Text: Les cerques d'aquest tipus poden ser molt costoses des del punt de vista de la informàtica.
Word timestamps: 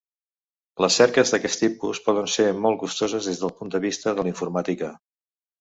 Les 0.85 0.95
cerques 1.01 1.33
d'aquest 1.33 1.61
tipus 1.65 2.01
poden 2.07 2.31
ser 2.37 2.47
molt 2.63 2.81
costoses 2.85 3.29
des 3.31 3.45
del 3.45 3.55
punt 3.61 3.75
de 3.77 3.83
vista 3.87 4.15
de 4.17 4.27
la 4.29 4.37
informàtica. 4.37 4.95